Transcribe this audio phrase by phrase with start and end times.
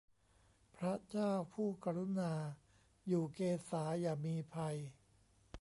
[0.77, 2.33] พระเจ้าผู้กรุณา
[3.07, 4.77] อยู่เกศาอย่ามีภัย